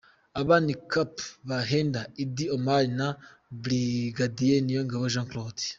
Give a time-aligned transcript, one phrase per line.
[0.39, 1.17] Abo ni Capt
[1.49, 3.07] Bahenda Iddi Omar na
[3.63, 5.65] Brigadier Niyongabo Jean Claude.